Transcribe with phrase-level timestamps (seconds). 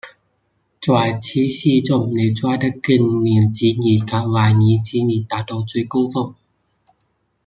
[0.81, 6.33] 在此书中尼采的经验主义及怀疑主义达到最高峰。